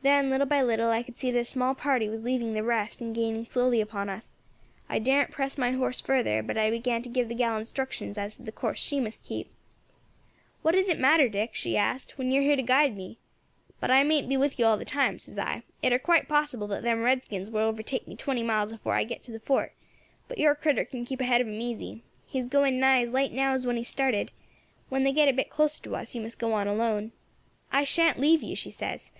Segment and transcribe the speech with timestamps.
[0.00, 3.02] Then little by little I could see that a small party was leaving the rest
[3.02, 4.32] and gaining slowly upon us;
[4.88, 8.36] I darn't press my horse further, but I began to give the gal instructions as
[8.38, 9.50] to the course she should keep.
[10.62, 13.18] "'What does it matter, Dick,' she asked, 'when you are here to guide me?'
[13.78, 16.66] 'But I mayn't be with you all the time,' says I; 'it air quite possible
[16.68, 19.74] that them redskins will overtake me twenty miles afore I get to the fort,
[20.26, 23.30] but your critter can keep ahead of them easy, he is going nigh as light
[23.34, 24.30] now as when he started;
[24.88, 27.12] when they get a bit closer to us you must go on alone.'
[27.72, 29.10] 'I shan't leave you,' she says.